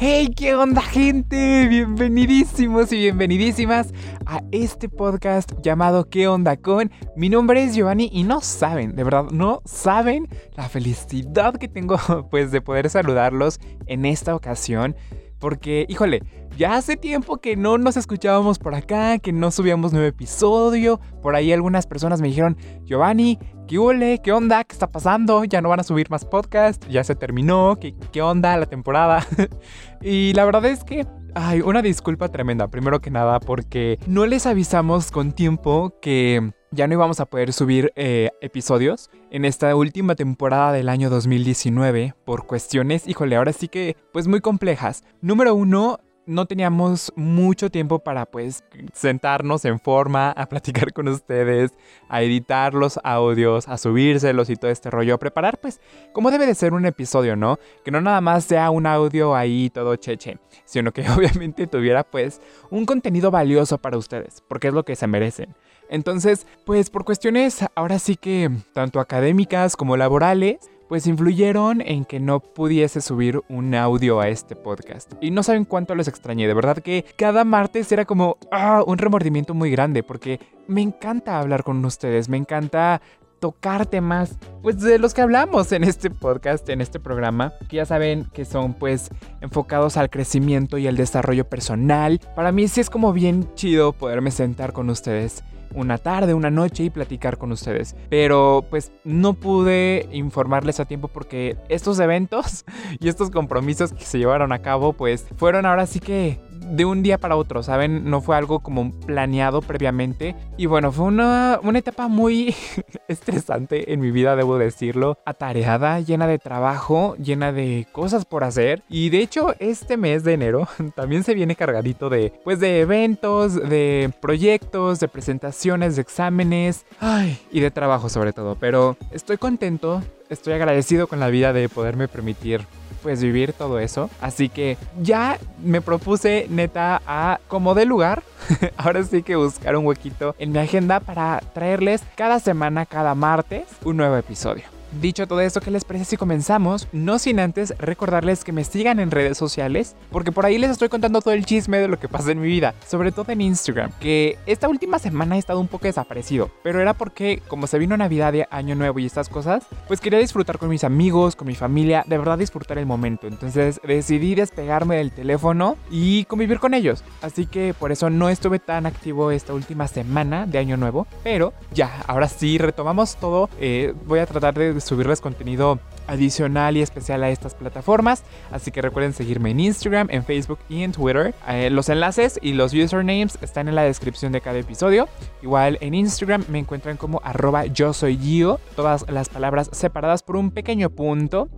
Hey, 0.00 0.28
¿qué 0.28 0.54
onda 0.54 0.80
gente? 0.80 1.66
Bienvenidísimos 1.66 2.92
y 2.92 2.98
bienvenidísimas 2.98 3.92
a 4.26 4.44
este 4.52 4.88
podcast 4.88 5.50
llamado 5.60 6.08
¿Qué 6.08 6.28
onda 6.28 6.56
con? 6.56 6.92
Mi 7.16 7.28
nombre 7.28 7.64
es 7.64 7.74
Giovanni 7.74 8.08
y 8.12 8.22
no 8.22 8.40
saben, 8.40 8.94
de 8.94 9.02
verdad, 9.02 9.24
no 9.32 9.60
saben 9.64 10.28
la 10.54 10.68
felicidad 10.68 11.56
que 11.56 11.66
tengo 11.66 11.98
pues 12.30 12.52
de 12.52 12.60
poder 12.60 12.90
saludarlos 12.90 13.58
en 13.86 14.06
esta 14.06 14.36
ocasión. 14.36 14.94
Porque, 15.38 15.86
híjole, 15.88 16.22
ya 16.56 16.74
hace 16.74 16.96
tiempo 16.96 17.38
que 17.38 17.56
no 17.56 17.78
nos 17.78 17.96
escuchábamos 17.96 18.58
por 18.58 18.74
acá, 18.74 19.18
que 19.18 19.32
no 19.32 19.50
subíamos 19.50 19.92
nuevo 19.92 20.08
episodio. 20.08 21.00
Por 21.22 21.36
ahí 21.36 21.52
algunas 21.52 21.86
personas 21.86 22.20
me 22.20 22.28
dijeron, 22.28 22.56
Giovanni, 22.84 23.38
¿qué 23.66 23.78
huele? 23.78 24.20
¿Qué 24.22 24.32
onda? 24.32 24.64
¿Qué 24.64 24.72
está 24.72 24.90
pasando? 24.90 25.44
Ya 25.44 25.60
no 25.60 25.68
van 25.68 25.80
a 25.80 25.84
subir 25.84 26.10
más 26.10 26.24
podcast, 26.24 26.86
ya 26.88 27.04
se 27.04 27.14
terminó, 27.14 27.76
¿qué, 27.80 27.94
qué 28.12 28.22
onda 28.22 28.56
la 28.56 28.66
temporada? 28.66 29.24
y 30.02 30.32
la 30.34 30.44
verdad 30.44 30.64
es 30.66 30.84
que 30.84 31.06
Ay, 31.34 31.60
una 31.60 31.82
disculpa 31.82 32.30
tremenda, 32.30 32.68
primero 32.68 33.00
que 33.00 33.10
nada, 33.10 33.38
porque 33.38 33.98
no 34.06 34.26
les 34.26 34.46
avisamos 34.46 35.12
con 35.12 35.32
tiempo 35.32 35.94
que 36.00 36.52
ya 36.70 36.86
no 36.86 36.94
íbamos 36.94 37.20
a 37.20 37.26
poder 37.26 37.52
subir 37.52 37.92
eh, 37.96 38.30
episodios 38.40 39.10
en 39.30 39.44
esta 39.44 39.74
última 39.74 40.14
temporada 40.14 40.72
del 40.72 40.88
año 40.88 41.10
2019 41.10 42.14
por 42.24 42.46
cuestiones, 42.46 43.06
híjole, 43.08 43.36
ahora 43.36 43.52
sí 43.52 43.68
que 43.68 43.96
pues 44.12 44.28
muy 44.28 44.40
complejas. 44.40 45.04
Número 45.20 45.54
uno, 45.54 46.00
no 46.28 46.44
teníamos 46.44 47.10
mucho 47.16 47.70
tiempo 47.70 48.00
para 48.00 48.26
pues 48.26 48.62
sentarnos 48.92 49.64
en 49.64 49.80
forma 49.80 50.30
a 50.30 50.46
platicar 50.46 50.92
con 50.92 51.08
ustedes, 51.08 51.72
a 52.08 52.22
editar 52.22 52.74
los 52.74 53.00
audios, 53.02 53.66
a 53.66 53.78
subírselos 53.78 54.50
y 54.50 54.56
todo 54.56 54.70
este 54.70 54.90
rollo, 54.90 55.14
a 55.14 55.18
preparar 55.18 55.58
pues 55.58 55.80
como 56.12 56.30
debe 56.30 56.46
de 56.46 56.54
ser 56.54 56.74
un 56.74 56.84
episodio, 56.84 57.34
¿no? 57.34 57.58
Que 57.82 57.90
no 57.90 58.02
nada 58.02 58.20
más 58.20 58.44
sea 58.44 58.70
un 58.70 58.86
audio 58.86 59.34
ahí 59.34 59.70
todo 59.70 59.96
cheche, 59.96 60.38
sino 60.66 60.92
que 60.92 61.00
obviamente 61.10 61.66
tuviera 61.66 62.04
pues 62.04 62.42
un 62.70 62.84
contenido 62.84 63.30
valioso 63.30 63.78
para 63.78 63.96
ustedes, 63.96 64.42
porque 64.46 64.68
es 64.68 64.74
lo 64.74 64.84
que 64.84 64.96
se 64.96 65.06
merecen. 65.06 65.54
Entonces, 65.90 66.46
pues 66.64 66.90
por 66.90 67.04
cuestiones 67.04 67.64
ahora 67.74 67.98
sí 67.98 68.16
que 68.16 68.50
tanto 68.72 69.00
académicas 69.00 69.76
como 69.76 69.96
laborales, 69.96 70.58
pues 70.88 71.06
influyeron 71.06 71.82
en 71.82 72.04
que 72.04 72.18
no 72.18 72.40
pudiese 72.40 73.00
subir 73.00 73.42
un 73.48 73.74
audio 73.74 74.20
a 74.20 74.28
este 74.28 74.56
podcast. 74.56 75.12
Y 75.20 75.30
no 75.30 75.42
saben 75.42 75.64
cuánto 75.64 75.94
los 75.94 76.08
extrañé, 76.08 76.48
de 76.48 76.54
verdad 76.54 76.78
que 76.78 77.04
cada 77.16 77.44
martes 77.44 77.92
era 77.92 78.06
como 78.06 78.38
ah, 78.50 78.82
un 78.86 78.98
remordimiento 78.98 79.54
muy 79.54 79.70
grande, 79.70 80.02
porque 80.02 80.40
me 80.66 80.80
encanta 80.80 81.38
hablar 81.38 81.62
con 81.62 81.84
ustedes, 81.84 82.28
me 82.28 82.38
encanta 82.38 83.00
tocar 83.38 83.86
temas, 83.86 84.38
pues 84.62 84.80
de 84.80 84.98
los 84.98 85.14
que 85.14 85.22
hablamos 85.22 85.72
en 85.72 85.84
este 85.84 86.10
podcast, 86.10 86.68
en 86.68 86.80
este 86.80 87.00
programa, 87.00 87.54
que 87.68 87.76
ya 87.76 87.86
saben 87.86 88.26
que 88.32 88.44
son 88.44 88.74
pues 88.74 89.10
enfocados 89.40 89.96
al 89.96 90.10
crecimiento 90.10 90.78
y 90.78 90.86
al 90.86 90.96
desarrollo 90.96 91.48
personal. 91.48 92.20
Para 92.34 92.52
mí 92.52 92.68
sí 92.68 92.80
es 92.80 92.90
como 92.90 93.12
bien 93.12 93.52
chido 93.54 93.92
poderme 93.92 94.30
sentar 94.30 94.72
con 94.72 94.90
ustedes 94.90 95.42
una 95.74 95.98
tarde, 95.98 96.34
una 96.34 96.50
noche 96.50 96.84
y 96.84 96.90
platicar 96.90 97.38
con 97.38 97.52
ustedes. 97.52 97.94
Pero 98.08 98.64
pues 98.70 98.92
no 99.04 99.34
pude 99.34 100.08
informarles 100.12 100.80
a 100.80 100.84
tiempo 100.84 101.08
porque 101.08 101.56
estos 101.68 101.98
eventos 102.00 102.64
y 103.00 103.08
estos 103.08 103.30
compromisos 103.30 103.92
que 103.92 104.04
se 104.04 104.18
llevaron 104.18 104.52
a 104.52 104.60
cabo 104.60 104.92
pues 104.92 105.26
fueron 105.36 105.66
ahora 105.66 105.86
sí 105.86 106.00
que 106.00 106.40
de 106.70 106.84
un 106.84 107.02
día 107.02 107.18
para 107.18 107.36
otro, 107.36 107.62
¿saben? 107.62 108.08
No 108.08 108.20
fue 108.20 108.36
algo 108.36 108.60
como 108.60 108.92
planeado 108.92 109.62
previamente. 109.62 110.34
Y 110.56 110.66
bueno, 110.66 110.92
fue 110.92 111.06
una, 111.06 111.58
una 111.62 111.78
etapa 111.78 112.08
muy 112.08 112.54
estresante 113.08 113.92
en 113.92 114.00
mi 114.00 114.10
vida, 114.10 114.36
debo 114.36 114.58
decirlo. 114.58 115.18
Atareada, 115.24 116.00
llena 116.00 116.26
de 116.26 116.38
trabajo, 116.38 117.16
llena 117.16 117.52
de 117.52 117.86
cosas 117.92 118.24
por 118.24 118.44
hacer. 118.44 118.82
Y 118.88 119.10
de 119.10 119.20
hecho, 119.20 119.54
este 119.58 119.96
mes 119.96 120.24
de 120.24 120.34
enero 120.34 120.68
también 120.94 121.24
se 121.24 121.34
viene 121.34 121.56
cargadito 121.56 122.08
de, 122.08 122.32
pues, 122.44 122.60
de 122.60 122.80
eventos, 122.80 123.54
de 123.54 124.10
proyectos, 124.20 125.00
de 125.00 125.08
presentaciones, 125.08 125.96
de 125.96 126.02
exámenes, 126.02 126.84
ay, 127.00 127.38
y 127.50 127.60
de 127.60 127.70
trabajo 127.70 128.08
sobre 128.08 128.32
todo. 128.32 128.56
Pero 128.56 128.96
estoy 129.10 129.38
contento, 129.38 130.02
estoy 130.28 130.54
agradecido 130.54 131.06
con 131.06 131.20
la 131.20 131.28
vida 131.28 131.52
de 131.52 131.68
poderme 131.68 132.08
permitir 132.08 132.62
pues 133.02 133.22
vivir 133.22 133.52
todo 133.52 133.78
eso. 133.78 134.10
Así 134.20 134.48
que 134.48 134.76
ya 135.00 135.38
me 135.62 135.80
propuse 135.80 136.46
neta 136.50 137.00
a 137.06 137.40
como 137.48 137.74
de 137.74 137.84
lugar. 137.84 138.22
Ahora 138.76 139.02
sí 139.02 139.22
que 139.22 139.36
buscar 139.36 139.76
un 139.76 139.86
huequito 139.86 140.34
en 140.38 140.52
mi 140.52 140.58
agenda 140.58 141.00
para 141.00 141.40
traerles 141.52 142.02
cada 142.16 142.40
semana, 142.40 142.86
cada 142.86 143.14
martes, 143.14 143.64
un 143.84 143.96
nuevo 143.96 144.16
episodio. 144.16 144.77
Dicho 144.92 145.26
todo 145.26 145.40
esto, 145.42 145.60
¿qué 145.60 145.70
les 145.70 145.84
parece 145.84 146.06
si 146.06 146.16
comenzamos? 146.16 146.88
No 146.92 147.18
sin 147.18 147.40
antes 147.40 147.74
recordarles 147.78 148.42
que 148.42 148.52
me 148.52 148.64
sigan 148.64 149.00
en 149.00 149.10
redes 149.10 149.36
sociales, 149.36 149.94
porque 150.10 150.32
por 150.32 150.46
ahí 150.46 150.56
les 150.56 150.70
estoy 150.70 150.88
contando 150.88 151.20
todo 151.20 151.34
el 151.34 151.44
chisme 151.44 151.78
de 151.78 151.88
lo 151.88 151.98
que 151.98 152.08
pasa 152.08 152.32
en 152.32 152.40
mi 152.40 152.48
vida, 152.48 152.74
sobre 152.86 153.12
todo 153.12 153.30
en 153.30 153.42
Instagram, 153.42 153.92
que 154.00 154.38
esta 154.46 154.66
última 154.66 154.98
semana 154.98 155.36
he 155.36 155.38
estado 155.38 155.60
un 155.60 155.68
poco 155.68 155.86
desaparecido, 155.86 156.50
pero 156.62 156.80
era 156.80 156.94
porque 156.94 157.42
como 157.48 157.66
se 157.66 157.78
vino 157.78 157.98
Navidad 157.98 158.32
y 158.32 158.44
Año 158.50 158.74
Nuevo 158.74 158.98
y 158.98 159.04
estas 159.04 159.28
cosas, 159.28 159.66
pues 159.86 160.00
quería 160.00 160.18
disfrutar 160.18 160.56
con 160.56 160.70
mis 160.70 160.84
amigos, 160.84 161.36
con 161.36 161.46
mi 161.46 161.54
familia, 161.54 162.02
de 162.06 162.16
verdad 162.16 162.38
disfrutar 162.38 162.78
el 162.78 162.86
momento. 162.86 163.26
Entonces 163.26 163.80
decidí 163.86 164.34
despegarme 164.34 164.96
del 164.96 165.12
teléfono 165.12 165.76
y 165.90 166.24
convivir 166.24 166.60
con 166.60 166.72
ellos. 166.72 167.04
Así 167.20 167.44
que 167.44 167.74
por 167.74 167.92
eso 167.92 168.08
no 168.08 168.30
estuve 168.30 168.58
tan 168.58 168.86
activo 168.86 169.30
esta 169.30 169.52
última 169.52 169.86
semana 169.86 170.46
de 170.46 170.58
Año 170.58 170.78
Nuevo, 170.78 171.06
pero 171.22 171.52
ya, 171.74 172.02
ahora 172.06 172.28
sí 172.28 172.56
retomamos 172.56 173.16
todo. 173.16 173.50
Eh, 173.60 173.92
voy 174.06 174.20
a 174.20 174.26
tratar 174.26 174.54
de 174.54 174.77
subirles 174.80 175.20
contenido 175.20 175.78
adicional 176.06 176.76
y 176.76 176.82
especial 176.82 177.22
a 177.22 177.30
estas 177.30 177.54
plataformas. 177.54 178.22
Así 178.50 178.70
que 178.70 178.82
recuerden 178.82 179.12
seguirme 179.12 179.50
en 179.50 179.60
Instagram, 179.60 180.08
en 180.10 180.24
Facebook 180.24 180.58
y 180.68 180.82
en 180.82 180.92
Twitter. 180.92 181.34
Eh, 181.48 181.70
los 181.70 181.88
enlaces 181.88 182.38
y 182.42 182.52
los 182.52 182.74
usernames 182.74 183.38
están 183.42 183.68
en 183.68 183.74
la 183.74 183.82
descripción 183.82 184.32
de 184.32 184.40
cada 184.40 184.58
episodio. 184.58 185.08
Igual 185.42 185.78
en 185.80 185.94
Instagram 185.94 186.44
me 186.48 186.58
encuentran 186.58 186.96
como 186.96 187.20
arroba 187.24 187.66
yo 187.66 187.92
soy 187.92 188.16
Gio. 188.16 188.60
Todas 188.76 189.08
las 189.08 189.28
palabras 189.28 189.70
separadas 189.72 190.22
por 190.22 190.36
un 190.36 190.50
pequeño 190.50 190.90
punto. 190.90 191.48